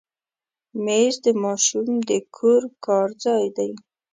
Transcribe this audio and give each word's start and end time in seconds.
مېز 0.83 1.13
د 1.25 1.27
ماشوم 1.43 1.89
د 2.09 2.11
کور 2.35 2.61
کار 2.85 3.07
ځای 3.23 3.45
دی. 3.57 3.71